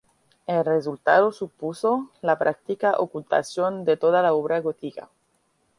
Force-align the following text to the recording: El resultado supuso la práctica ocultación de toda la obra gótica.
El 0.47 0.65
resultado 0.65 1.31
supuso 1.31 2.09
la 2.21 2.39
práctica 2.39 2.93
ocultación 2.97 3.85
de 3.85 3.97
toda 3.97 4.23
la 4.23 4.33
obra 4.33 4.59
gótica. 4.59 5.11